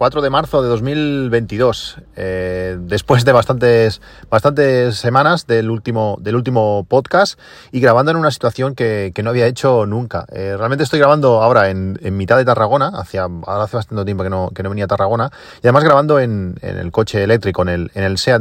[0.00, 6.86] 4 de marzo de 2022, eh, después de bastantes, bastantes semanas del último, del último
[6.88, 7.38] podcast
[7.70, 10.24] y grabando en una situación que, no había hecho nunca.
[10.32, 14.30] Eh, realmente estoy grabando ahora en, mitad de Tarragona, hacia, ahora hace bastante tiempo que
[14.30, 17.90] no, que no venía a Tarragona, y además grabando en, el coche eléctrico, en el,
[17.92, 18.40] en el Seat.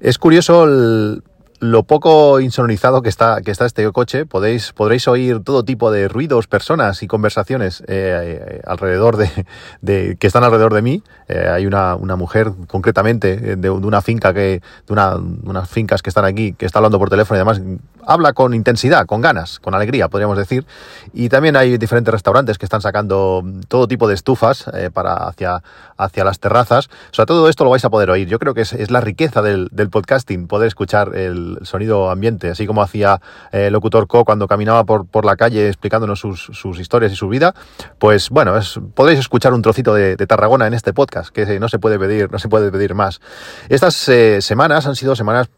[0.00, 1.22] Es curioso el,
[1.60, 6.08] lo poco insonorizado que está, que está este coche, podéis, podréis oír todo tipo de
[6.08, 11.02] ruidos, personas y conversaciones eh, eh, alrededor de, que están alrededor de mí.
[11.28, 16.10] Eh, hay una, una, mujer, concretamente, de, una finca que, de una, unas fincas que
[16.10, 17.62] están aquí, que está hablando por teléfono y además
[18.06, 20.66] habla con intensidad, con ganas, con alegría, podríamos decir.
[21.12, 25.62] Y también hay diferentes restaurantes que están sacando todo tipo de estufas para hacia,
[25.96, 26.88] hacia las terrazas.
[27.10, 28.28] O sea, todo esto lo vais a poder oír.
[28.28, 32.82] Yo creo que es, la riqueza del, podcasting, poder escuchar el sonido ambiente, así como
[32.82, 33.20] hacía
[33.52, 37.28] eh, Locutor Co cuando caminaba por, por la calle explicándonos sus, sus, historias y su
[37.28, 37.54] vida,
[37.98, 41.78] pues bueno, es, podréis escuchar un trocito de, Tarragona en este podcast, que no se
[41.78, 43.20] puede pedir, no se puede pedir más.
[43.68, 45.50] Estas eh, semanas han sido semanas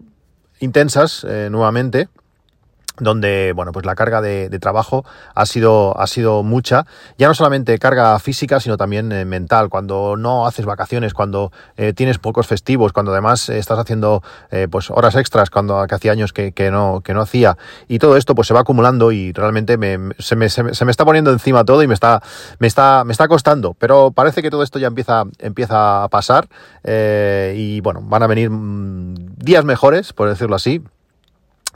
[0.59, 2.09] intensas eh, nuevamente
[2.99, 6.87] donde bueno pues la carga de, trabajo ha sido ha sido mucha.
[7.19, 9.69] Ya no solamente carga física sino también eh, mental.
[9.69, 14.91] Cuando no haces vacaciones cuando eh, tienes pocos festivos cuando además estás haciendo eh, pues
[14.91, 17.57] horas extras cuando hacía años que, no que no hacía.
[17.89, 19.75] Y todo esto pues se va acumulando y realmente
[20.19, 22.23] se, me, se, me, está poniendo encima todo y me está
[22.59, 23.75] me está me está costando.
[23.75, 26.49] Pero parece que todo esto ya empieza empieza a pasar
[26.85, 30.83] y bueno van a venir mm, días mejores por decirlo así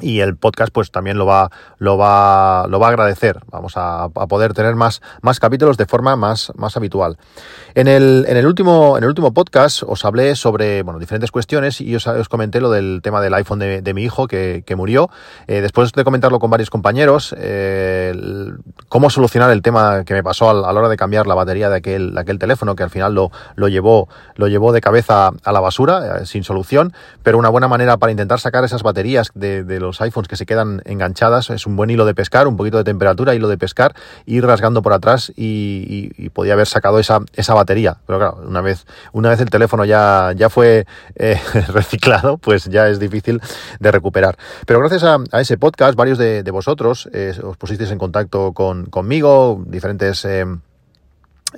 [0.01, 3.41] y el podcast pues también lo va lo va lo va a agradecer.
[3.51, 7.19] Vamos a, poder tener más más capítulos de forma más más habitual.
[7.75, 11.81] En el, en el último en el último podcast os hablé sobre bueno diferentes cuestiones
[11.81, 15.11] y os, comenté lo del tema del iPhone de, mi hijo que, murió.
[15.49, 18.15] Eh, después de comentarlo con varios compañeros eh,
[18.89, 21.77] cómo solucionar el tema que me pasó a, la hora de cambiar la batería de
[21.77, 25.61] aquel aquel teléfono que al final lo, lo llevó lo llevó de cabeza a la
[25.61, 26.93] basura eh, sin solución.
[27.23, 30.37] Pero una buena manera para intentar sacar esas baterías de, de los los iPhones que
[30.37, 33.59] se quedan enganchadas, es un buen hilo de pescar, un poquito de temperatura, hilo de
[33.59, 37.99] pescar, ir rasgando por atrás y, podía haber sacado esa, esa batería.
[38.07, 40.87] Pero claro, una vez, una vez el teléfono ya, ya fue
[41.17, 43.41] eh, reciclado, pues ya es difícil
[43.81, 44.39] de recuperar.
[44.65, 49.63] Pero gracias a, ese podcast, varios de, vosotros eh, os pusisteis en contacto con, conmigo,
[49.67, 50.25] diferentes...
[50.25, 50.47] Eh,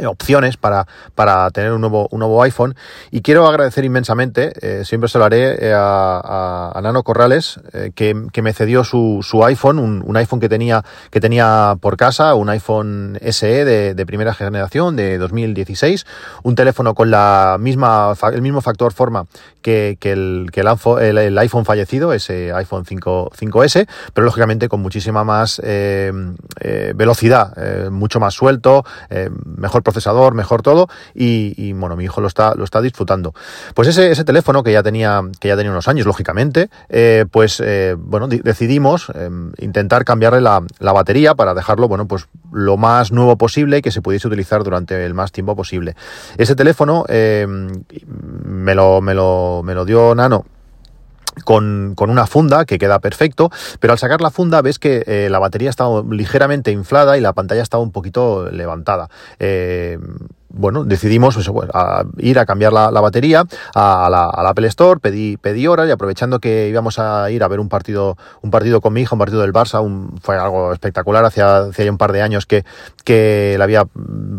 [0.07, 2.75] opciones para, para tener un nuevo, un nuevo iPhone.
[3.11, 7.61] Y quiero agradecer inmensamente, eh, siempre se lo haré eh, a, a, Nano Corrales
[7.95, 11.97] que, que, me cedió su, su iPhone, un, un, iPhone que tenía, que tenía por
[11.97, 16.07] casa, un iPhone SE de, de, primera generación de 2016,
[16.43, 19.27] un teléfono con la misma, el mismo factor forma
[19.61, 24.81] que, que, el, que el, el, iPhone fallecido, ese iPhone 5, 5S, pero lógicamente con
[24.81, 25.61] muchísima más
[26.95, 28.85] velocidad, mucho más suelto,
[29.45, 33.35] mejor procesador, mejor todo, y, bueno, mi hijo lo está, lo está disfrutando.
[33.75, 37.61] Pues ese, ese teléfono que ya tenía, que ya tenía unos años, lógicamente, eh, pues
[37.65, 43.13] eh, bueno, decidimos em, intentar cambiarle la, la, batería para dejarlo, bueno, pues lo más
[43.13, 45.97] nuevo posible y que se pudiese utilizar durante el más tiempo posible.
[46.37, 50.45] Ese teléfono me, lo, me, lo, me lo dio Nano
[51.45, 53.51] con, con, una funda que queda perfecto,
[53.81, 57.33] pero al sacar la funda ves que eh, la batería estaba ligeramente inflada y la
[57.33, 59.09] pantalla estaba un poquito levantada.
[59.39, 59.99] Eh,
[60.53, 61.69] bueno, decidimos pues,
[62.19, 66.69] ir a cambiar la, batería a la, Apple Store, pedí, pedí horas y aprovechando que
[66.69, 69.53] íbamos a ir a ver un partido, un partido con mi hija, un partido del
[69.53, 69.83] Barça,
[70.21, 72.65] fue algo espectacular, hacía, hacía un par de años que,
[73.05, 73.87] que le había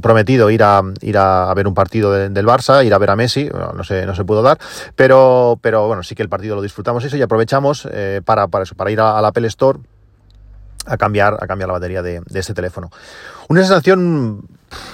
[0.01, 3.49] prometido ir a, ir a, ver un partido del Barça, ir a ver a Messi,
[3.49, 4.57] no, se, no se pudo dar,
[4.95, 8.63] pero, pero bueno, sí que el partido lo disfrutamos eso y aprovechamos eh, para, para
[8.63, 9.79] eso, para ir a, la Apple Store
[10.85, 12.89] a cambiar, a cambiar la batería de, de este teléfono.
[13.49, 14.47] Una sensación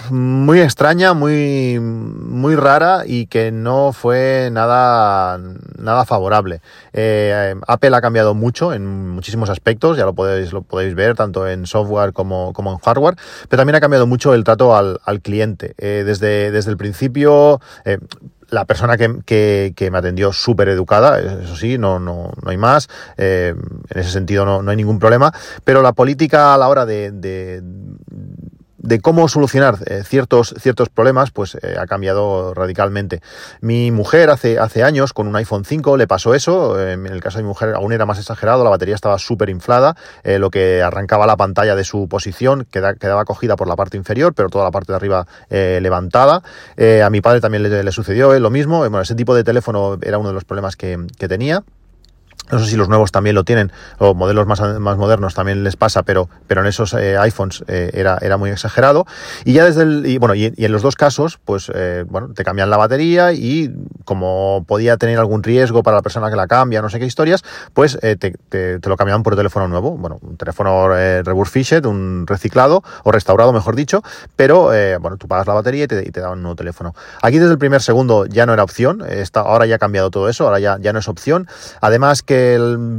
[0.10, 5.40] muy extraña, muy, muy rara y que no fue nada,
[5.78, 6.62] nada favorable.
[6.94, 11.48] Eh, Apple ha cambiado mucho en muchísimos aspectos, ya lo podéis, lo podéis ver tanto
[11.48, 13.16] en software como, como en hardware,
[13.48, 15.76] pero también ha cambiado mucho el trato al, al cliente.
[15.78, 18.00] Eh, desde, desde el principio, eh,
[18.50, 22.88] la persona que, que, me atendió súper educada, eso sí, no, no, no hay más,
[23.18, 23.58] en
[23.90, 27.62] ese sentido no, no, hay ningún problema, pero la política a la hora de de
[29.02, 33.22] cómo solucionar eh, ciertos, ciertos problemas, pues eh, ha cambiado radicalmente.
[33.62, 36.80] Mi mujer hace, hace años, con un iPhone 5, le pasó eso.
[36.80, 39.96] en el caso de mi mujer aún era más exagerado, la batería estaba súper inflada,
[40.24, 44.50] lo que arrancaba la pantalla de su posición, quedaba, cogida por la parte inferior, pero
[44.50, 46.42] toda la parte de arriba levantada.
[47.04, 48.80] a mi padre también le, sucedió lo mismo.
[48.80, 50.98] Bueno, ese tipo de teléfono era uno de los problemas que
[51.28, 51.64] tenía.
[52.52, 55.76] No sé si los nuevos también lo tienen, o modelos más, más modernos también les
[55.76, 59.06] pasa, pero, pero en esos eh, iPhones eh, era, era muy exagerado.
[59.46, 62.44] Y ya desde el, y bueno, y, en los dos casos, pues eh, bueno, te
[62.44, 63.72] cambian la batería y
[64.06, 67.44] como podía tener algún riesgo para la persona que la cambia, no sé qué historias,
[67.74, 69.98] pues te, lo cambiaban por teléfono nuevo.
[69.98, 74.02] Bueno, un teléfono refurbished, un reciclado, o restaurado, mejor dicho,
[74.36, 76.96] pero bueno, tú pagas la batería y te, y un nuevo teléfono.
[77.22, 80.30] Aquí desde el primer segundo ya no era opción, está, ahora ya ha cambiado todo
[80.30, 81.48] eso, ahora ya, ya no es opción.
[81.82, 82.39] Además que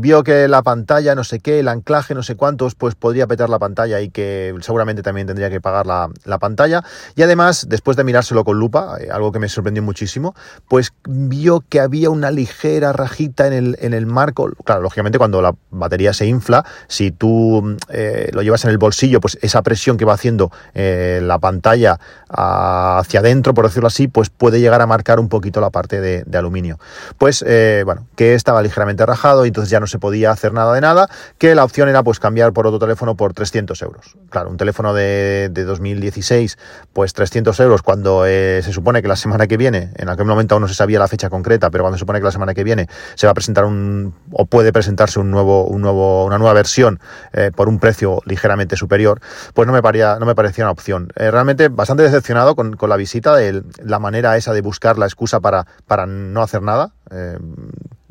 [0.00, 3.48] vio que la pantalla, no sé qué, el anclaje, no sé cuántos, pues podría petar
[3.48, 6.82] la pantalla y que seguramente también tendría que pagar la, pantalla.
[7.16, 10.34] Y además, después de mirárselo con lupa, eh, algo que me sorprendió muchísimo,
[10.68, 14.50] pues vio que había una ligera rajita en el, en el marco.
[14.64, 19.20] Claro, lógicamente cuando la batería se infla, si tú eh, lo llevas en el bolsillo,
[19.20, 21.98] pues esa presión que va haciendo eh, la pantalla
[22.28, 26.38] hacia adentro, por decirlo así, pues puede llegar a marcar un poquito la parte de,
[26.38, 26.78] aluminio.
[27.18, 27.44] Pues,
[27.84, 29.04] bueno, que estaba ligeramente
[29.44, 32.18] y entonces ya no se podía hacer nada de nada, que la opción era pues
[32.18, 34.16] cambiar por otro teléfono por 300 euros.
[34.30, 36.58] Claro, un teléfono de, de 2016,
[36.92, 40.54] pues 300 euros cuando eh, se supone que la semana que viene, en aquel momento
[40.54, 42.64] aún no se sabía la fecha concreta, pero cuando se supone que la semana que
[42.64, 46.52] viene se va a presentar un, o puede presentarse un nuevo, un nuevo, una nueva
[46.54, 47.00] versión
[47.32, 49.20] eh, por un precio ligeramente superior,
[49.54, 51.12] pues no me, parecía, no me parecía una opción.
[51.16, 55.06] Eh, realmente bastante decepcionado con, con la visita, de la manera esa de buscar la
[55.06, 56.92] excusa para, para no hacer nada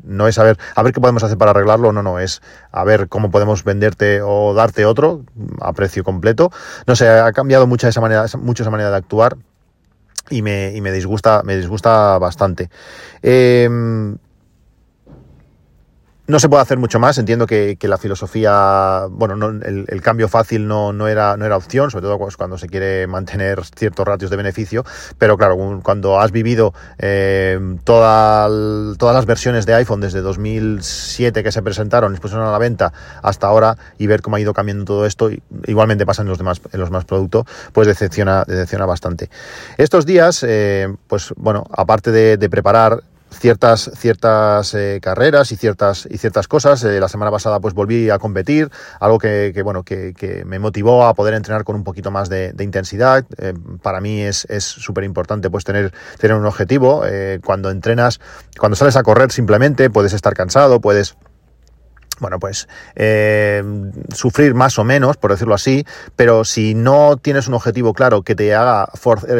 [0.04, 2.42] no es a ver, a ver qué podemos hacer para arreglarlo, no, no, es
[2.72, 5.24] a ver cómo podemos venderte o darte otro
[5.60, 6.50] a precio completo.
[6.86, 9.36] No sé, ha cambiado mucho esa manera, esa manera de actuar
[10.30, 12.70] y me, y me disgusta, me disgusta bastante.
[13.22, 13.68] Eh,
[16.30, 19.34] no se puede hacer mucho más, entiendo que, la filosofía, bueno,
[19.64, 23.64] el, cambio fácil no, no, era, no era opción, sobre todo cuando se quiere mantener
[23.64, 24.84] ciertos ratios de beneficio,
[25.18, 28.50] pero claro, cuando has vivido eh, todas
[29.00, 32.92] las versiones de iPhone desde 2007 que se presentaron, después a la venta,
[33.22, 35.30] hasta ahora, y ver cómo ha ido cambiando todo esto,
[35.66, 39.30] igualmente pasa en los demás, en los más productos, pues decepciona, decepciona bastante.
[39.78, 46.18] Estos días, eh, pues bueno, aparte de preparar ciertas, ciertas eh, carreras y ciertas, y
[46.18, 46.84] ciertas cosas.
[46.84, 51.14] Eh, la semana pasada pues volví a competir, algo que, bueno, que, me motivó a
[51.14, 53.24] poder entrenar con un poquito más de, intensidad.
[53.38, 57.02] Eh, para mí es súper importante pues tener, tener un objetivo.
[57.44, 58.20] cuando entrenas,
[58.58, 61.16] cuando sales a correr simplemente puedes estar cansado, puedes
[62.20, 63.62] bueno, pues eh,
[64.14, 65.84] sufrir más o menos, por decirlo así,
[66.16, 68.88] pero si no tienes un objetivo claro que te haga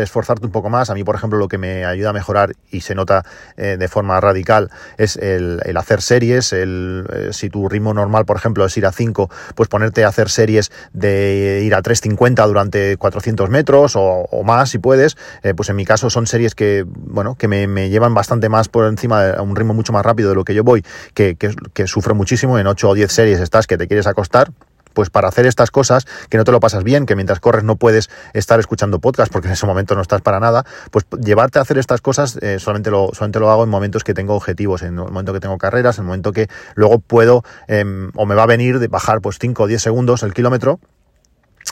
[0.00, 2.80] esforzarte un poco más, a mí, por ejemplo, lo que me ayuda a mejorar y
[2.80, 3.24] se nota
[3.56, 8.36] eh, de forma radical es el, hacer series, el, eh, si tu ritmo normal, por
[8.36, 12.96] ejemplo, es ir a 5, pues ponerte a hacer series de ir a 3.50 durante
[12.96, 15.16] 400 metros o, más, si puedes,
[15.54, 19.22] pues en mi caso son series que, bueno, que me, llevan bastante más por encima,
[19.22, 20.82] de un ritmo mucho más rápido de lo que yo voy,
[21.14, 24.50] que, que, que sufro muchísimo en 8 o 10 series estás que te quieres acostar,
[24.92, 27.76] pues para hacer estas cosas, que no te lo pasas bien, que mientras corres no
[27.76, 31.62] puedes estar escuchando podcast porque en ese momento no estás para nada, pues llevarte a
[31.62, 34.98] hacer estas cosas eh, solamente, lo, solamente lo hago en momentos que tengo objetivos, en
[34.98, 38.44] el momento que tengo carreras, en el momento que luego puedo em, o me va
[38.44, 40.80] a venir de bajar pues 5 o 10 segundos el kilómetro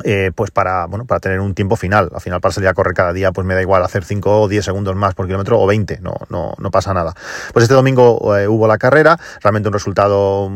[0.04, 2.10] eh, pues para, bueno, para tener un tiempo final.
[2.14, 4.48] Al final para salir a correr cada día, pues me da igual hacer 5 o
[4.48, 7.14] 10 segundos más por kilómetro o 20, no, no, no pasa nada.
[7.52, 10.50] Pues este domingo eh, hubo la carrera, realmente un resultado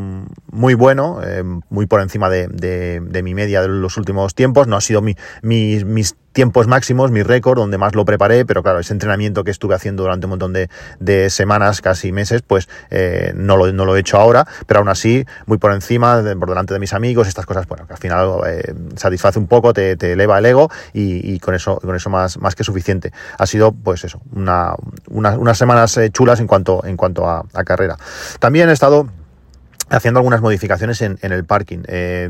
[0.50, 4.66] muy bueno, eh, muy por encima de, de, mi media de los últimos tiempos.
[4.66, 8.80] No ha sido mi, mi, tiempos máximos, mi récord, donde más lo preparé, pero claro,
[8.80, 13.56] ese entrenamiento que estuve haciendo durante un montón de, semanas, casi meses, pues eh, no,
[13.56, 16.80] lo, no, lo, he hecho ahora, pero aún así, muy por encima, por delante de
[16.80, 20.38] mis amigos, estas cosas, bueno, que al final eh, satisface un poco, te, te, eleva
[20.38, 23.12] el ego y, y, con eso, con eso más, más que suficiente.
[23.38, 24.74] Ha sido, pues eso, una,
[25.08, 27.96] unas semanas eh, chulas en cuanto, en cuanto a, a, carrera.
[28.38, 29.08] También he estado
[29.90, 31.82] haciendo algunas modificaciones en, en el parking.
[31.86, 32.28] Eh,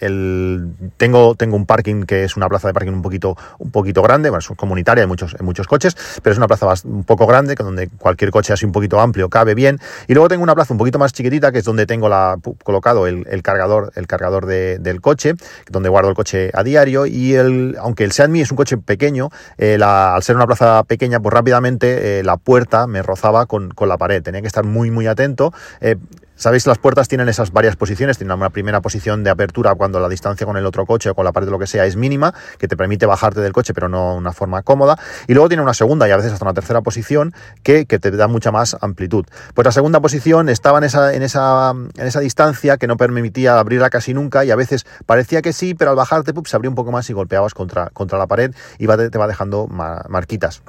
[0.00, 4.02] el, tengo, tengo un parking que es una plaza de parking un poquito, un poquito
[4.02, 7.54] grande, bueno, es comunitaria, hay muchos, muchos coches, pero es una plaza un poco grande,
[7.54, 9.78] donde cualquier coche así un poquito amplio cabe bien.
[10.06, 13.06] Y luego tengo una plaza un poquito más chiquitita, que es donde tengo la, colocado
[13.06, 15.34] el, cargador, el cargador del coche,
[15.70, 17.06] donde guardo el coche a diario.
[17.06, 21.20] Y el, aunque el Seat es un coche pequeño, eh, al ser una plaza pequeña,
[21.20, 24.22] pues rápidamente eh, la puerta me rozaba con, con, la pared.
[24.22, 25.52] Tenía que estar muy, muy atento.
[25.80, 25.96] Eh,
[26.38, 28.16] Sabéis, las puertas tienen esas varias posiciones.
[28.16, 31.24] Tienen una primera posición de apertura cuando la distancia con el otro coche o con
[31.24, 33.88] la pared de lo que sea es mínima, que te permite bajarte del coche, pero
[33.88, 34.96] no una forma cómoda.
[35.26, 38.28] Y luego tiene una segunda y a veces hasta una tercera posición que, te da
[38.28, 39.26] mucha más amplitud.
[39.52, 43.58] Pues la segunda posición estaba en esa, en esa, en esa distancia que no permitía
[43.58, 46.76] abrirla casi nunca y a veces parecía que sí, pero al bajarte se abría un
[46.76, 50.62] poco más y golpeabas contra, contra la pared y te va dejando marquitas.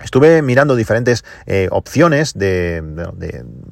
[0.00, 2.82] Estuve mirando diferentes eh, opciones de,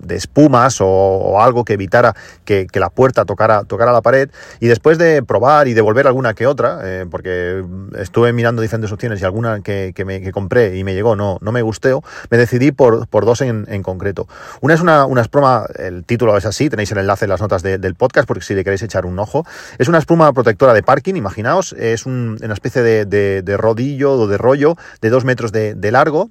[0.09, 5.23] espumas o, algo que evitara que, la puerta tocara, tocara, la pared y después de
[5.23, 7.65] probar y devolver alguna que otra, eh, porque
[7.99, 11.63] estuve mirando diferentes opciones y alguna que, me, compré y me llegó no, no me
[11.63, 14.29] gustó, me decidí por, por dos en, concreto.
[14.61, 17.63] Una es una, una, espuma, el título es así, tenéis el enlace en las notas
[17.63, 19.45] del podcast porque si le queréis echar un ojo.
[19.79, 24.77] Es una espuma protectora de parking, imaginaos, es una especie de, rodillo o de rollo
[25.01, 26.29] de dos metros de largo 빠르고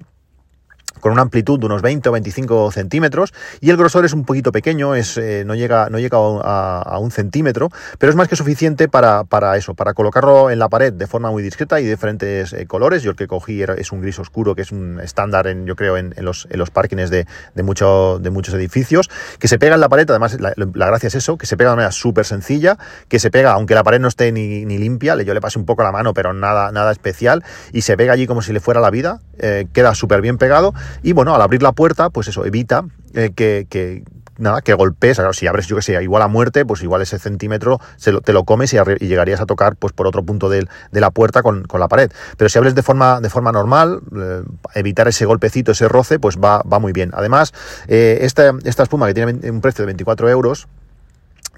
[0.99, 4.51] con una amplitud de unos 20 o 25 centímetros y el grosor es un poquito
[4.51, 8.89] pequeño, es, eh, no llega, no llega a, un centímetro, pero es más que suficiente
[8.89, 12.53] para, para, eso, para colocarlo en la pared de forma muy discreta y de diferentes
[12.53, 13.03] eh, colores.
[13.03, 15.75] Yo el que cogí era, es un gris oscuro, que es un estándar, en, yo
[15.75, 19.75] creo, en, los, en los parkings de, de, mucho, de muchos edificios, que se pega
[19.75, 20.53] en la pared, además la,
[20.87, 22.77] gracia es eso, que se pega de manera súper sencilla,
[23.07, 25.65] que se pega, aunque la pared no esté ni, ni, limpia, yo le pasé un
[25.65, 28.81] poco la mano, pero nada, nada especial, y se pega allí como si le fuera
[28.81, 32.45] la vida, eh, queda súper bien pegado y bueno, al abrir la puerta, pues eso,
[32.45, 34.03] evita eh, que,
[34.37, 37.79] nada, que golpees, si abres, yo que sé, igual a muerte, pues igual ese centímetro
[38.23, 41.65] te lo comes y, llegarías a tocar pues por otro punto de, la puerta con,
[41.77, 42.11] la pared.
[42.37, 44.43] Pero si abres de forma, de forma normal, eh,
[44.75, 47.11] evitar ese golpecito, ese roce, pues va, va muy bien.
[47.13, 47.53] Además,
[47.87, 50.67] eh, esta, esta espuma que tiene un precio de 24 euros,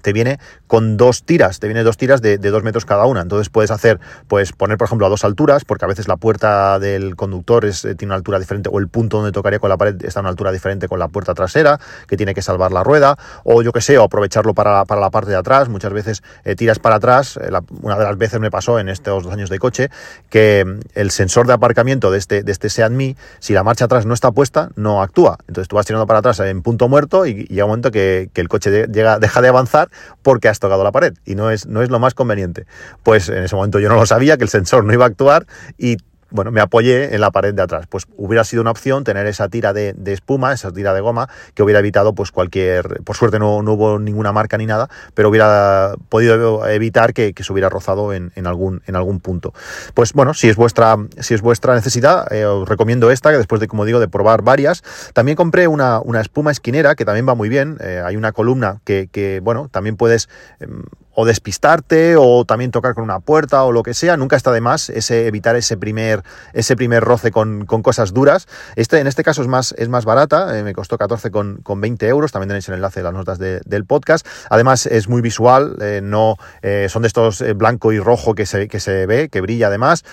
[0.02, 3.22] te viene con dos tiras, te viene dos tiras de, dos metros cada una.
[3.22, 6.80] Entonces puedes hacer, pues poner, por ejemplo, a dos alturas, porque a veces la puerta
[6.80, 9.78] del conductor es, eh, tiene una altura diferente, o el punto donde tocaría con la
[9.78, 12.84] pared está a una altura diferente con la puerta trasera, que tiene que salvar la
[12.84, 15.70] rueda, o yo que sé, o aprovecharlo para, para la parte de atrás.
[15.70, 17.38] Muchas veces eh, tiras para atrás.
[17.38, 17.50] Eh,
[17.82, 19.90] una de las veces me pasó en estos dos años de coche
[20.30, 23.86] que mm, el sensor de aparcamiento de este, de este Seat Mi, si la marcha
[23.86, 25.38] atrás no está puesta, no actúa.
[25.48, 28.42] Entonces tú vas tirando para atrás en punto muerto y, llega un momento que, que
[28.42, 29.90] el coche llega, deja de avanzar
[30.22, 32.66] porque has tocado la pared y no es, no es lo más conveniente.
[33.04, 35.46] Pues en ese momento yo no lo sabía, que el sensor no iba a actuar
[35.78, 35.98] y
[36.32, 37.86] bueno, me apoyé en la pared de atrás.
[37.88, 41.64] Pues hubiera sido una opción tener esa tira de, espuma, esa tira de goma, que
[41.64, 46.68] hubiera evitado pues cualquier, por suerte no, hubo ninguna marca ni nada, pero hubiera podido
[46.68, 49.54] evitar que, se hubiera rozado en, algún, en algún punto.
[49.94, 53.60] Pues bueno, si es vuestra, si es vuestra necesidad, eh, os recomiendo esta, que después
[53.60, 54.84] de, como digo, de probar varias.
[55.14, 57.78] También compré una, una espuma esquinera, que también va muy bien.
[57.82, 60.84] Eh, hay una columna que, bueno, también puedes em,
[61.22, 64.60] o despistarte o también tocar con una puerta o lo que sea, nunca está de
[64.60, 66.24] más ese, evitar ese primer,
[66.54, 68.48] ese primer roce con, cosas duras.
[68.76, 71.80] Este, en este caso es más, es más barata, eh, me costó 14 con, con,
[71.80, 74.26] 20 euros, también tenéis el enlace de las notas del podcast.
[74.50, 78.68] Además es muy visual, eh, no eh, son de estos blanco y rojo que se,
[78.68, 80.04] que se ve, que brilla además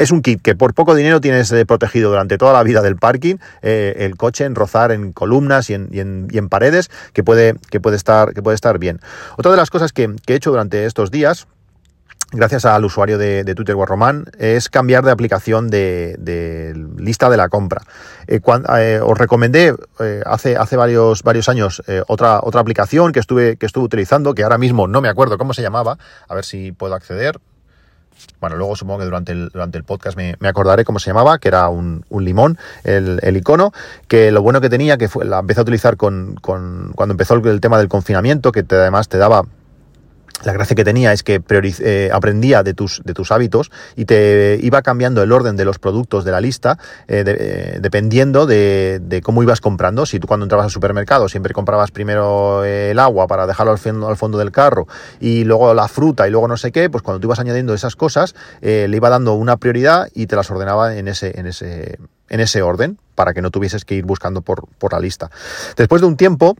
[0.00, 2.96] es un kit que por poco dinero tienes eh, protegido durante toda la vida del
[2.96, 7.96] parking, eh, el coche en rozar en columnas y en, paredes, que puede, que, puede
[7.96, 9.00] estar, que puede estar bien.
[9.36, 11.46] Otra de las cosas que, he hecho durante estos días,
[12.32, 17.82] gracias al usuario de, Twitter Guarromán, es cambiar de aplicación de, lista de la compra.
[18.26, 18.40] Eh,
[19.02, 19.74] os recomendé
[20.24, 25.52] hace, varios, años otra, aplicación que estuve utilizando, que ahora mismo no me acuerdo cómo
[25.52, 27.38] se llamaba, a ver si puedo acceder
[28.40, 31.48] bueno, luego supongo que durante el, durante el podcast me, acordaré cómo se llamaba, que
[31.48, 33.72] era un, limón, el, icono,
[34.08, 37.60] que lo bueno que tenía, que fue, la empecé a utilizar con, cuando empezó el,
[37.60, 39.44] tema del confinamiento, que además te daba
[40.42, 41.42] la gracia que tenía es que
[41.80, 45.78] eh, aprendía de tus, de tus hábitos y te iba cambiando el orden de los
[45.78, 46.78] productos de la lista
[47.08, 50.06] eh, eh, dependiendo de, cómo ibas comprando.
[50.06, 53.78] Si tú cuando entrabas al supermercado siempre comprabas primero el agua para dejarlo al
[54.16, 54.86] fondo, del carro
[55.18, 57.96] y luego la fruta y luego no sé qué, pues cuando tú ibas añadiendo esas
[57.96, 62.40] cosas le iba dando una prioridad y te las ordenaba en ese, en ese, en
[62.40, 65.30] ese orden para que no tuvieses que ir buscando por la lista.
[65.76, 66.56] Después de un tiempo,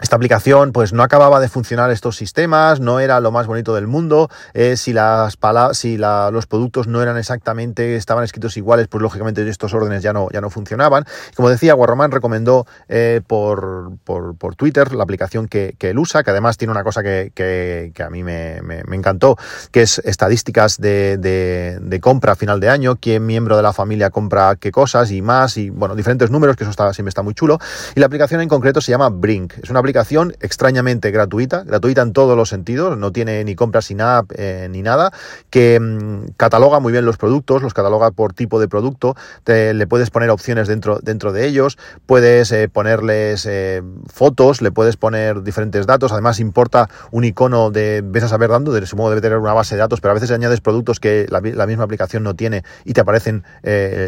[0.00, 3.86] esta aplicación pues no acababa de funcionar estos sistemas, no era lo más bonito del
[3.86, 5.38] mundo, eh, si, las
[5.72, 10.28] si los productos no eran exactamente, estaban escritos iguales, pues lógicamente estos órdenes ya no,
[10.32, 11.04] ya no funcionaban.
[11.34, 16.56] Como decía, Guarromán recomendó eh, por, por, Twitter la aplicación que, él usa, que además
[16.56, 18.58] tiene una cosa que, a mí me,
[18.92, 19.36] encantó,
[19.70, 24.10] que es estadísticas de, de, compra a final de año, quién miembro de la familia
[24.10, 27.34] compra qué cosas y más, y bueno, diferentes números, que eso está, siempre está muy
[27.34, 27.58] chulo.
[27.94, 29.54] Y la aplicación en concreto se llama Brink.
[29.62, 33.86] Es una aplicación aplicación extrañamente gratuita, gratuita en todos los sentidos, no tiene ni compras
[33.86, 35.10] sin app eh, ni nada,
[35.50, 39.88] que mm, cataloga muy bien los productos, los cataloga por tipo de producto, te, le
[39.88, 45.42] puedes poner opciones dentro, dentro de ellos, puedes eh, ponerles eh, fotos, le puedes poner
[45.42, 49.38] diferentes datos, además importa un icono de, ves a saber dando, de supongo debe tener
[49.38, 52.62] una base de datos, pero a veces añades productos que la, misma aplicación no tiene
[52.84, 53.42] y te aparecen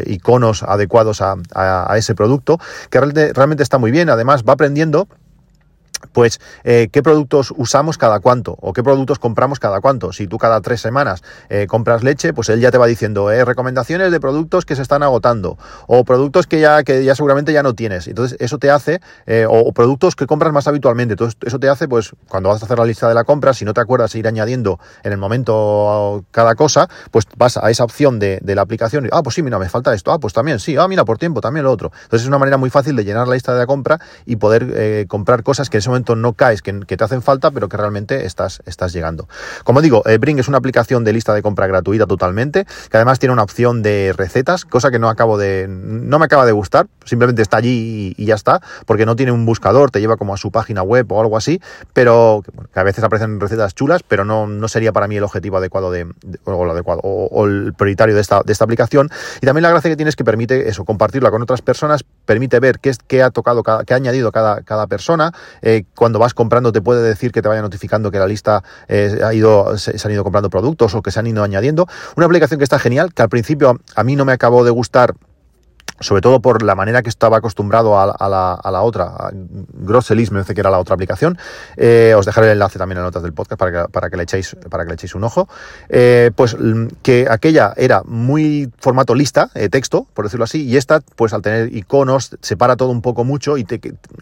[0.05, 2.57] iconos adecuados a, ese producto,
[2.89, 5.09] que realmente está muy bien, además va aprendiendo
[6.11, 10.11] pues eh, qué productos usamos cada cuánto o qué productos compramos cada cuánto.
[10.11, 13.45] Si tú cada tres semanas eh, compras leche, pues él ya te va diciendo eh,
[13.45, 15.57] recomendaciones de productos que se están agotando
[15.87, 18.07] o productos que ya, que ya seguramente ya no tienes.
[18.07, 18.99] Entonces eso te hace,
[19.47, 21.13] o, productos que compras más habitualmente.
[21.13, 23.65] Entonces eso te hace, pues cuando vas a hacer la lista de la compra, si
[23.65, 28.19] no te acuerdas ir añadiendo en el momento cada cosa, pues vas a esa opción
[28.19, 30.77] de, la aplicación y, ah, pues sí, mira, me falta esto, ah, pues también, sí,
[30.77, 31.91] ah, mira, por tiempo, también lo otro.
[32.03, 35.07] Entonces es una manera muy fácil de llenar la lista de la compra y poder
[35.07, 38.25] comprar cosas que en ese momento no caes, que, te hacen falta, pero que realmente
[38.25, 39.27] estás, estás llegando.
[39.63, 43.19] Como digo, eh, Bring es una aplicación de lista de compra gratuita totalmente, que además
[43.19, 45.67] tiene una opción de recetas, cosa que no acabo de.
[45.69, 49.45] no me acaba de gustar, simplemente está allí y, ya está, porque no tiene un
[49.45, 51.61] buscador, te lleva como a su página web o algo así,
[51.93, 55.57] pero que a veces aparecen recetas chulas, pero no, no sería para mí el objetivo
[55.57, 56.07] adecuado de,
[56.45, 59.09] o, adecuado, o, el prioritario de esta, de esta aplicación.
[59.41, 62.59] Y también la gracia que tiene es que permite eso, compartirla con otras personas, permite
[62.59, 66.19] ver qué, es, qué ha tocado, cada, qué ha añadido cada, cada persona, eh, cuando
[66.19, 69.77] vas comprando te puede decir que te vaya notificando que la lista eh, ha ido,
[69.77, 71.87] se, han ido comprando productos o que se han ido añadiendo.
[72.15, 75.15] Una aplicación que está genial, que al principio a mí no me acabó de gustar
[76.03, 80.39] sobre todo por la manera que estaba acostumbrado a, la, a la, otra, Grosselis me
[80.39, 81.37] parece que era la otra aplicación.
[81.77, 84.23] Eh, os dejaré el enlace también en notas del podcast para que, para que, le,
[84.23, 85.47] echéis, para que le echéis un ojo.
[85.89, 90.77] Eh, pues mm, que aquella era muy formato lista, eh, texto, por decirlo así, y
[90.77, 93.65] esta, pues al tener iconos, separa todo un poco mucho y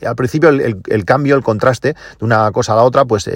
[0.06, 3.30] al principio el, cambio, el contraste de una cosa a la otra, pues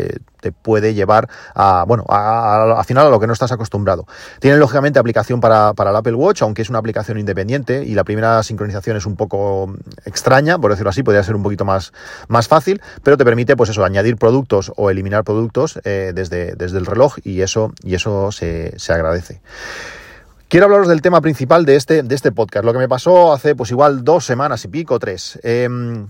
[0.46, 4.06] te puede llevar a, bueno, al final a lo que no estás acostumbrado.
[4.40, 8.04] Tiene lógicamente aplicación para, para el Apple Watch, aunque es una aplicación independiente y la
[8.04, 9.74] primera sincronización es un poco
[10.06, 11.94] extraña, por decirlo así, podría ser un poquito más,
[12.28, 16.78] más fácil, pero te permite, pues eso, añadir productos o eliminar productos eh, desde, desde
[16.78, 19.42] el reloj y eso, y eso se, agradece.
[20.48, 23.56] Quiero hablaros del tema principal de este, de este podcast, lo que me pasó hace
[23.56, 25.40] pues igual dos semanas y pico, tres.
[25.44, 26.08] Em,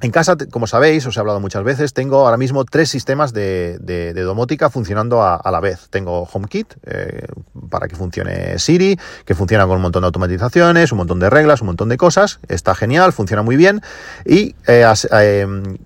[0.00, 4.12] en casa, como sabéis, os he hablado muchas veces, tengo ahora mismo tres sistemas de,
[4.14, 5.88] domótica funcionando a, la vez.
[5.90, 7.26] Tengo HomeKit eh,
[7.70, 11.60] para que funcione Siri, que funciona con un montón de automatizaciones, un montón de reglas,
[11.62, 12.40] un montón de cosas.
[12.48, 13.80] Está genial, funciona muy bien.
[14.26, 15.78] Y eh, em,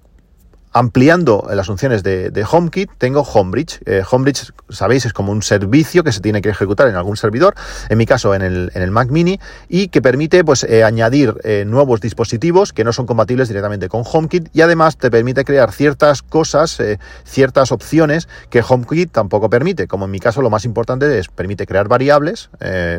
[0.79, 3.81] ampliando las funciones de, HomeKit, tengo Homebridge.
[3.85, 7.55] Eh, Homebridge, sabéis, es como un servicio que se tiene que ejecutar en algún servidor,
[7.89, 12.01] en mi caso en el, Mac Mini, y que permite pues, eh, añadir eh, nuevos
[12.01, 16.81] dispositivos que no son compatibles directamente con HomeKit y además te permite crear ciertas cosas,
[17.25, 19.89] ciertas opciones que HomeKit tampoco permite.
[19.89, 22.51] Como en mi caso lo más importante es permite crear variables,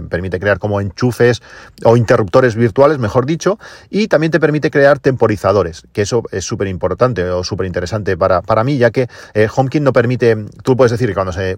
[0.09, 1.41] permite crear como enchufes
[1.85, 3.57] o interruptores virtuales, mejor dicho,
[3.89, 8.41] y también te permite crear temporizadores, que eso es súper importante o súper interesante para,
[8.41, 11.58] para mí, ya que eh, HomeKit no permite, tú puedes decir que cuando se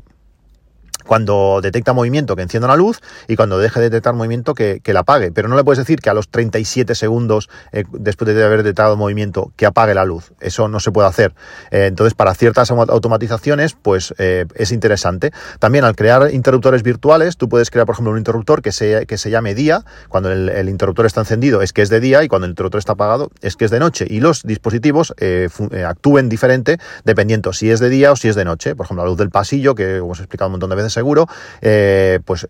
[1.06, 5.02] cuando detecta movimiento que encienda una luz y cuando deje de detectar movimiento que, la
[5.02, 5.32] apague.
[5.32, 8.98] Pero no le puedes decir que a los 37 segundos eh, después de haber detectado
[8.98, 10.34] movimiento que apague la luz.
[10.42, 11.34] Eso no se puede hacer.
[11.72, 15.32] Eh, entonces, para ciertas automatizaciones, pues eh, es interesante.
[15.60, 19.18] También al crear interruptores virtuales, tú puedes crear, por ejemplo, un interruptor que se, que
[19.18, 19.86] se llame día.
[20.10, 22.94] Cuando el, interruptor está encendido es que es de día y cuando el interruptor está
[22.94, 24.06] apagado es que es de noche.
[24.10, 25.14] Y los dispositivos
[25.86, 28.76] actúen diferente dependiendo si es de día o si es de noche.
[28.76, 31.28] Por ejemplo, la luz del pasillo, que os he explicado un montón de veces seguro,
[31.62, 32.48] eh, pues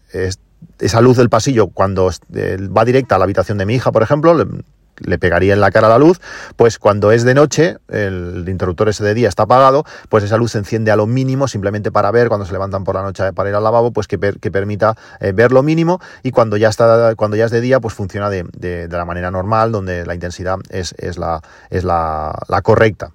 [0.81, 4.03] esa luz del pasillo cuando eh, va directa a la habitación de mi hija, por
[4.03, 6.19] ejemplo, le, pegaría en la cara la luz,
[6.55, 10.51] pues cuando es de noche, el interruptor ese de día está apagado, pues esa luz
[10.51, 13.49] se enciende a lo mínimo simplemente para ver cuando se levantan por la noche para
[13.49, 17.15] ir al lavabo, pues que, que permita eh, ver lo mínimo y cuando ya está,
[17.15, 20.93] cuando ya es de día, pues funciona de, la manera normal, donde la intensidad es,
[21.17, 23.11] la, es la, correcta.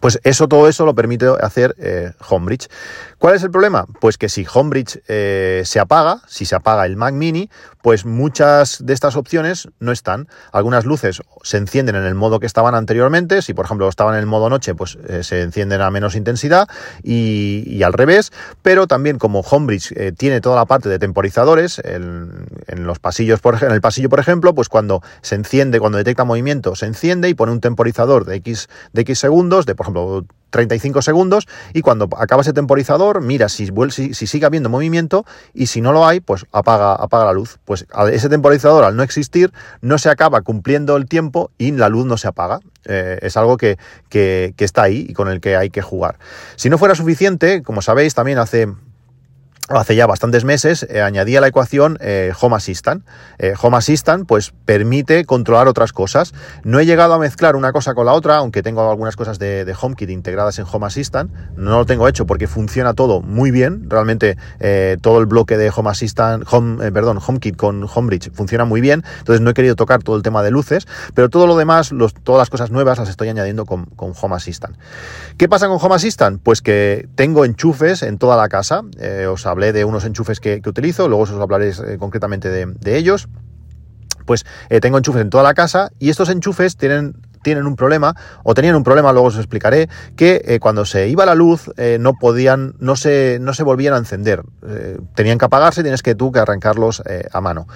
[0.00, 1.74] Pues eso, todo eso lo permite hacer
[2.28, 2.68] Homebridge.
[3.22, 3.86] ¿Cuál es el problema?
[4.00, 7.48] Pues que si Homebridge eh, se apaga, si se apaga el Mac Mini,
[7.80, 10.26] pues muchas de estas opciones no están.
[10.50, 14.20] Algunas luces se encienden en el modo que estaban anteriormente, si por ejemplo estaban en
[14.22, 16.66] el modo noche, pues eh, se encienden a menos intensidad
[17.04, 22.48] y, al revés, pero también como Homebridge eh, tiene toda la parte de temporizadores en,
[22.78, 26.74] los pasillos, por, en el pasillo por ejemplo, pues cuando se enciende, cuando detecta movimiento,
[26.74, 31.02] se enciende y pone un temporizador de X, de X segundos, de por ejemplo 35
[31.02, 35.80] segundos y cuando acaba ese temporizador, mira si, si, si, sigue habiendo movimiento y si
[35.80, 37.58] no lo hay, pues apaga, apaga la luz.
[37.64, 42.06] Pues ese temporizador al no existir no se acaba cumpliendo el tiempo y la luz
[42.06, 42.60] no se apaga.
[42.84, 46.18] Eh, es algo que, que, que está ahí y con el que hay que jugar.
[46.56, 48.68] Si no fuera suficiente, como sabéis, también hace
[49.68, 53.06] hace ya bastantes meses eh, añadí a la ecuación eh, Home Assistant.
[53.38, 56.34] Eh, Home Assistant pues permite controlar otras cosas.
[56.64, 59.72] No he llegado a mezclar una cosa con la otra, aunque tengo algunas cosas de,
[59.80, 61.32] HomeKit integradas en Home Assistant.
[61.56, 63.88] No lo tengo hecho porque funciona todo muy bien.
[63.88, 64.36] Realmente
[65.00, 69.04] todo el bloque de Home Assistant, Home, perdón, HomeKit con Homebridge funciona muy bien.
[69.18, 72.38] Entonces no he querido tocar todo el tema de luces, pero todo lo demás, todas
[72.38, 74.76] las cosas nuevas las estoy añadiendo con, con, Home Assistant.
[75.36, 76.40] ¿Qué pasa con Home Assistant?
[76.42, 78.82] Pues que tengo enchufes en toda la casa.
[79.30, 83.28] os hablé de unos enchufes que, utilizo, luego os hablaré eh, concretamente de, ellos.
[84.24, 88.14] Pues eh, tengo enchufes en toda la casa y estos enchufes tienen tienen un problema
[88.44, 92.12] o tenían un problema, luego os explicaré, que eh, cuando se iba la luz no
[92.14, 94.44] podían, no se, no se volvían a encender.
[95.16, 97.66] tenían que apagarse, tienes que tú que arrancarlos a mano.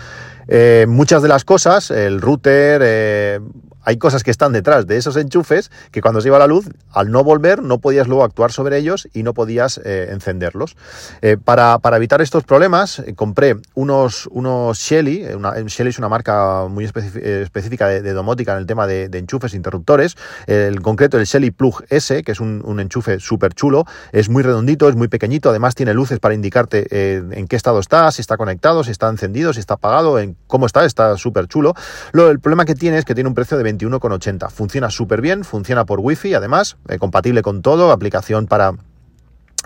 [0.87, 3.41] muchas de las cosas, el router,
[3.87, 7.13] hay cosas que están detrás de esos enchufes que cuando se iba la luz, al
[7.13, 10.77] no volver, no podías luego actuar sobre ellos y no podías eh, encenderlos.
[11.23, 15.25] Eh, para, evitar estos problemas, eh, compré unos, unos Shelly.
[15.69, 20.17] Shelly es una marca muy específica de, domótica en el tema de, enchufes interruptores.
[20.49, 23.85] en concreto, el Shelly Plug S, que es un, enchufe súper chulo.
[24.11, 25.51] Es muy redondito, es muy pequeñito.
[25.51, 29.53] Además, tiene luces para indicarte en qué estado está, si está conectado, si está encendido,
[29.53, 30.85] si está apagado, en cómo está.
[30.85, 31.75] Está súper chulo.
[32.13, 34.51] el problema que tiene es que tiene un precio de 20 21,80.
[34.51, 38.75] Funciona súper bien, funciona por Wi-Fi además, eh, compatible con todo, aplicación para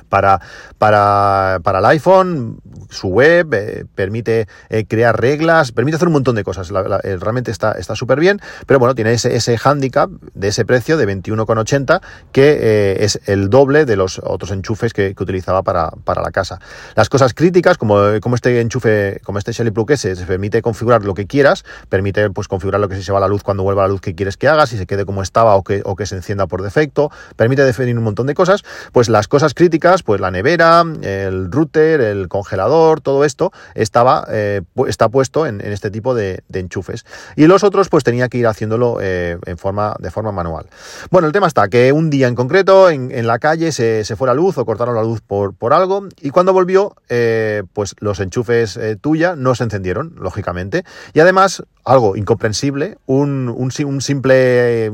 [0.09, 0.41] para,
[0.79, 2.59] para, para el iPhone,
[2.91, 6.71] su web, eh, permite eh, crear reglas, permite hacer un montón de cosas.
[7.05, 11.07] Eh, realmente está súper bien, pero bueno, tiene ese, ese handicap de ese precio de
[11.07, 12.01] 21,80
[12.33, 16.59] que es el doble de los otros enchufes que, utilizaba para, la casa.
[16.95, 21.13] Las cosas críticas, como, como este enchufe, como este Shelly Plug S, permite configurar lo
[21.13, 23.89] que quieras, permite pues configurar lo que si se va la luz cuando vuelva la
[23.89, 26.17] luz que quieres que haga, si se quede como estaba o que, o que se
[26.17, 30.31] encienda por defecto, permite definir un montón de cosas, pues las cosas críticas pues la
[30.31, 36.43] nevera, el router, el congelador, todo esto estaba, eh, está puesto en, este tipo de,
[36.53, 37.05] enchufes.
[37.37, 40.67] Y los otros, pues tenía que ir haciéndolo eh, en forma, de forma manual.
[41.11, 44.35] Bueno, el tema está que un día en concreto, en, la calle, se, fue la
[44.35, 48.79] luz o cortaron la luz por, por algo, y cuando volvió, eh, pues los enchufes
[49.01, 50.85] tuya no se encendieron, lógicamente.
[51.13, 54.93] Y además, algo incomprensible, un, un simple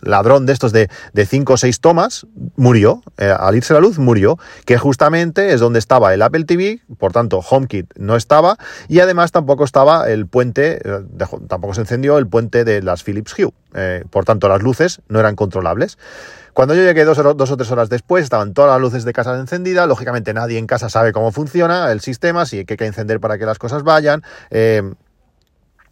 [0.00, 3.98] ladrón de estos de, de cinco o seis tomas murió, eh, al irse la luz
[3.98, 8.56] murió, que justamente es donde estaba el Apple TV, por tanto HomeKit no estaba
[8.88, 11.04] y además tampoco estaba el puente, eh,
[11.48, 15.20] tampoco se encendió el puente de las Philips Hue, eh, por tanto las luces no
[15.20, 15.98] eran controlables.
[16.52, 19.86] Cuando yo llegué dos, o tres horas después, estaban todas las luces de casa encendidas.
[19.86, 23.44] Lógicamente, nadie en casa sabe cómo funciona el sistema, si hay que encender para que
[23.44, 24.22] las cosas vayan.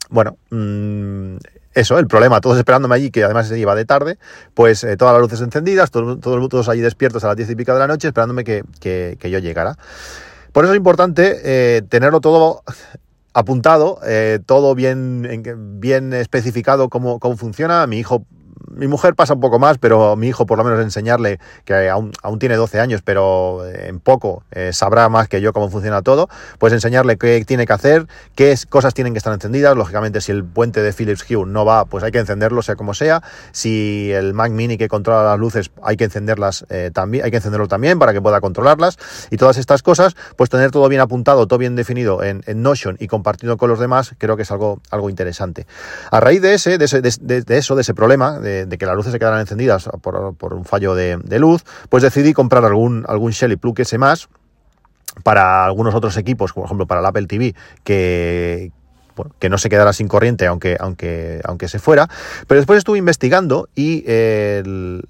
[0.09, 1.37] bueno, mmm,
[1.75, 4.19] eso, el problema, todos esperándome allí, que además se iba de tarde,
[4.55, 7.81] pues eh, todas las luces encendidas, todos, allí despiertos a las diez y pico de
[7.81, 9.77] la noche, esperándome que, yo llegara.
[10.53, 12.63] Por eso es importante eh, tenerlo todo
[13.33, 15.43] apuntado, eh, todo bien,
[15.81, 17.85] bien especificado cómo, cómo funciona.
[17.89, 18.25] Mi hijo
[18.75, 22.13] mi mujer pasa un poco más, pero mi hijo por lo menos enseñarle, que aún,
[22.23, 26.03] aún tiene 12 años, pero eh, en poco eh, sabrá más que yo cómo funciona
[26.03, 29.77] todo, pues enseñarle qué tiene que hacer, qué cosas tienen que estar encendidas.
[29.77, 32.95] Lógicamente, si el puente de Philips Hue no va, pues hay que encenderlo, sea como
[32.95, 33.23] sea.
[33.53, 37.39] Si el Mac Mini que controla las luces, hay que encenderlas eh, también, hay que
[37.39, 38.99] encenderlo también para que pueda controlarlas.
[39.31, 43.09] Y todas estas cosas, pues tener todo bien apuntado, todo bien definido en, Notion y
[43.09, 45.67] compartido con los demás, creo que es algo, algo interesante.
[46.11, 48.97] A raíz de ese, de, ese, de eso, de ese problema, de, de, que las
[48.97, 53.57] luces se quedaran encendidas por, un fallo de, luz, pues decidí comprar algún, algún Shelly
[53.57, 54.29] Plug S más
[55.23, 58.73] para algunos otros equipos, por ejemplo para el Apple TV, que,
[59.39, 62.09] que no se quedara sin corriente aunque, aunque, aunque se fuera.
[62.47, 65.07] Pero después estuve investigando y el,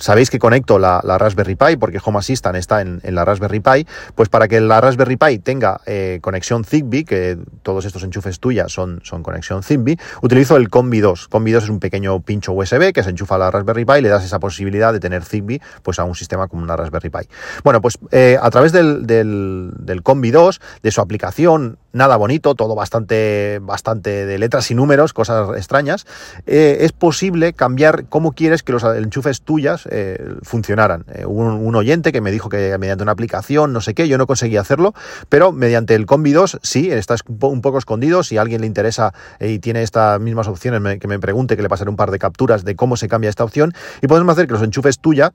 [0.00, 4.28] sabéis que conecto la, Raspberry Pi porque Home Assistant está en, la Raspberry Pi, pues
[4.28, 9.00] para que la Raspberry Pi tenga eh, conexión Zigbee, que todos estos enchufes tuyas son,
[9.04, 11.28] son conexión Zigbee, utilizo el Combi 2.
[11.28, 14.00] Combi 2 es un pequeño pincho USB que se enchufa a la Raspberry Pi y
[14.02, 17.28] le das esa posibilidad de tener Zigbee pues a un sistema como una Raspberry Pi.
[17.62, 22.54] Bueno, pues eh, a través del, del, del Combi 2, de su aplicación nada bonito,
[22.54, 26.06] todo bastante, bastante de letras y números, cosas extrañas,
[26.46, 31.04] eh, es posible cambiar cómo quieres que los enchufes tuyas eh, funcionaran.
[31.12, 34.26] Eh, un, oyente que me dijo que mediante una aplicación, no sé qué, yo no
[34.26, 34.92] conseguí hacerlo,
[35.28, 38.22] pero mediante el Combi 2 sí, está un poco escondido.
[38.22, 41.68] Si a alguien le interesa y tiene estas mismas opciones, que me pregunte, que le
[41.68, 43.72] pasaré un par de capturas de cómo se cambia esta opción
[44.02, 45.32] y podemos hacer que los enchufes tuya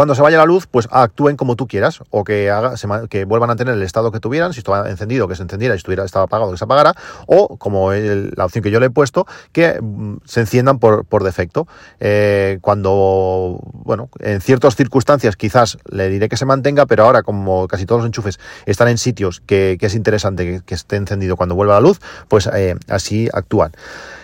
[0.00, 2.72] cuando se vaya la luz, pues actúen como tú quieras o que, haga,
[3.10, 5.80] que vuelvan a tener el estado que tuvieran, si estaba encendido, que se encendiera, si
[5.80, 6.94] estuviera, estaba apagado, que se apagara,
[7.26, 11.68] o como la opción que yo le he puesto, que mm, se enciendan por, defecto.
[12.00, 17.68] Eh, cuando, bueno, en ciertas circunstancias quizás le diré que se mantenga, pero ahora como
[17.68, 21.74] casi todos los enchufes están en sitios que, es interesante que, esté encendido cuando vuelva
[21.74, 23.72] la luz, pues eh, así actúan.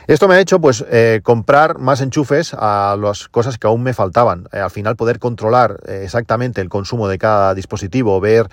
[0.06, 3.92] Esto me ha hecho pues eh, comprar más enchufes a las cosas que aún me
[3.92, 4.48] faltaban.
[4.52, 8.48] Eh, al final poder controlar eh, exactamente el consumo de cada dispositivo, ver,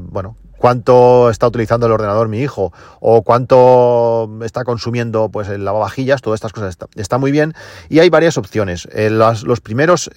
[0.00, 6.22] bueno, cuánto está utilizando el ordenador mi hijo o cuánto está consumiendo pues el lavavajillas,
[6.22, 7.52] todas estas cosas está, muy bien
[7.90, 8.88] y hay varias opciones.
[8.94, 10.10] los primeros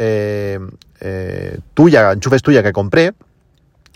[1.73, 3.13] tuya, enchufes tuya que compré,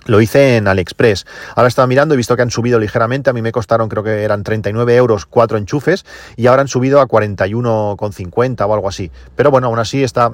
[0.06, 1.26] lo hice en AliExpress.
[1.56, 3.30] Ahora estaba mirando, he visto que han subido ligeramente.
[3.30, 7.00] A mí me costaron, creo que eran 39 euros cuatro enchufes y ahora han subido
[7.00, 9.12] a 41,50 o algo así.
[9.36, 10.32] Pero bueno, aún así está,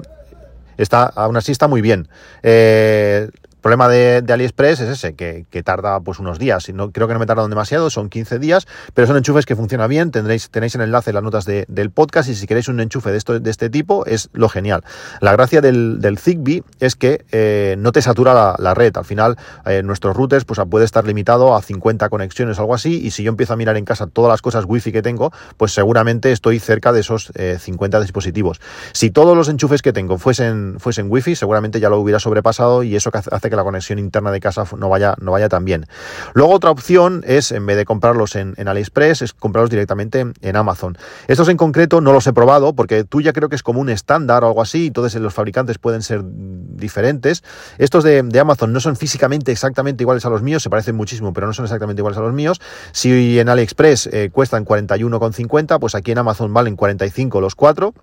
[0.76, 2.08] está, aún así está muy bien.
[2.42, 3.28] Eh,
[3.60, 6.68] problema de, AliExpress es ese, que, tarda pues unos días.
[6.72, 9.88] No, creo que no me tardan demasiado, son 15 días, pero son enchufes que funcionan
[9.88, 10.10] bien.
[10.10, 13.18] Tendréis, tenéis el enlace en las notas del podcast y si queréis un enchufe de,
[13.18, 14.84] esto, de este tipo es lo genial.
[15.20, 18.96] La gracia del, del Zigbee es que eh, no te satura la, red.
[18.96, 23.00] Al final, eh, nuestros routers pues, puede estar limitado a 50 conexiones o algo así
[23.04, 25.72] y si yo empiezo a mirar en casa todas las cosas wifi que tengo, pues
[25.72, 28.60] seguramente estoy cerca de esos 50 eh, dispositivos.
[28.92, 32.96] Si todos los enchufes que tengo fuesen, fuesen wifi, seguramente ya lo hubiera sobrepasado y
[32.96, 35.86] eso hace que la conexión interna de casa no vaya, no vaya tan bien.
[36.34, 40.96] Luego otra opción es, en vez de comprarlos en, AliExpress, es comprarlos directamente en Amazon.
[41.28, 43.90] Estos en concreto no los he probado porque tú ya creo que es como un
[43.90, 47.42] estándar o algo así, entonces los fabricantes pueden ser diferentes.
[47.78, 51.46] Estos de, Amazon no son físicamente exactamente iguales a los míos, se parecen muchísimo, pero
[51.46, 52.60] no son exactamente iguales a los míos.
[52.92, 57.94] Si en AliExpress eh, cuestan 41,50, pues aquí en Amazon valen 45 los cuatro.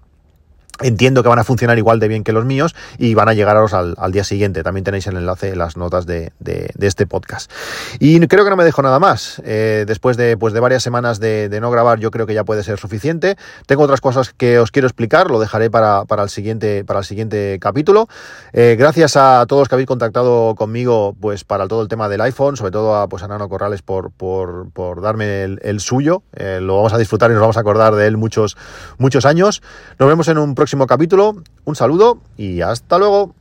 [0.82, 3.74] Entiendo que van a funcionar igual de bien que los míos y van a llegaros
[3.74, 4.64] al, al día siguiente.
[4.64, 7.52] También tenéis el enlace en las notas de, de, este podcast.
[8.00, 9.42] Y creo que no me dejo nada más.
[9.46, 12.64] Eh, después de, pues de varias semanas de, no grabar, yo creo que ya puede
[12.64, 13.38] ser suficiente.
[13.66, 17.06] Tengo otras cosas que os quiero explicar, lo dejaré para, para el, siguiente, para el
[17.06, 18.08] siguiente capítulo.
[18.54, 22.22] Eh, gracias a todos los que habéis contactado conmigo pues para todo el tema del
[22.22, 26.24] iPhone, sobre todo a, pues, a Nano Corrales por, por, por darme el, suyo.
[26.36, 28.58] Eh, lo vamos a disfrutar y nos vamos a acordar de él muchos,
[28.98, 29.62] muchos años.
[30.00, 31.38] Nos vemos en un próximo próximo capítulo.
[31.64, 33.34] Un saludo y hasta luego.